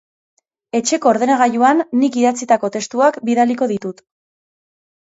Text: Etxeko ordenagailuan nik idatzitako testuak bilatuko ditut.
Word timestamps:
Etxeko 0.79 1.11
ordenagailuan 1.11 1.83
nik 2.01 2.19
idatzitako 2.23 2.73
testuak 2.79 3.21
bilatuko 3.31 3.71
ditut. 3.75 4.05